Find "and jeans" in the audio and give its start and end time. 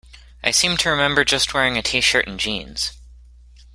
2.25-2.93